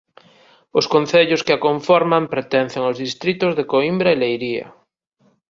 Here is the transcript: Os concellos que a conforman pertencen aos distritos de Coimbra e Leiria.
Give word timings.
Os 0.79 0.85
concellos 0.93 1.43
que 1.45 1.53
a 1.55 1.61
conforman 1.67 2.23
pertencen 2.33 2.81
aos 2.83 2.99
distritos 3.05 3.51
de 3.57 3.63
Coimbra 3.71 4.09
e 4.15 4.17
Leiria. 4.21 4.65